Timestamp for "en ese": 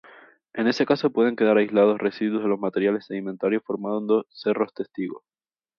0.55-0.83